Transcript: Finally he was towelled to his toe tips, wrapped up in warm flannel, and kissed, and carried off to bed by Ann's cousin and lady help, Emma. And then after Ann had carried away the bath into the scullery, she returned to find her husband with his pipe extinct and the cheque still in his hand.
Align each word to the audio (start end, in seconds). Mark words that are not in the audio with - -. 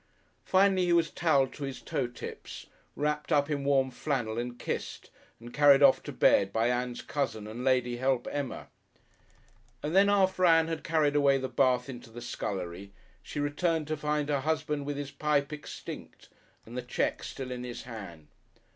Finally 0.45 0.85
he 0.85 0.93
was 0.93 1.11
towelled 1.11 1.53
to 1.53 1.63
his 1.63 1.79
toe 1.79 2.07
tips, 2.07 2.65
wrapped 2.95 3.31
up 3.31 3.51
in 3.51 3.63
warm 3.63 3.91
flannel, 3.91 4.39
and 4.39 4.57
kissed, 4.57 5.11
and 5.39 5.53
carried 5.53 5.83
off 5.83 6.01
to 6.01 6.11
bed 6.11 6.51
by 6.51 6.69
Ann's 6.71 7.03
cousin 7.03 7.45
and 7.45 7.63
lady 7.63 7.97
help, 7.97 8.27
Emma. 8.31 8.65
And 9.83 9.95
then 9.95 10.09
after 10.09 10.43
Ann 10.43 10.69
had 10.69 10.83
carried 10.83 11.15
away 11.15 11.37
the 11.37 11.47
bath 11.49 11.87
into 11.87 12.09
the 12.09 12.19
scullery, 12.19 12.91
she 13.21 13.39
returned 13.39 13.85
to 13.89 13.95
find 13.95 14.29
her 14.29 14.41
husband 14.41 14.87
with 14.87 14.97
his 14.97 15.11
pipe 15.11 15.53
extinct 15.53 16.29
and 16.65 16.75
the 16.75 16.81
cheque 16.81 17.21
still 17.23 17.51
in 17.51 17.63
his 17.63 17.83
hand. 17.83 18.29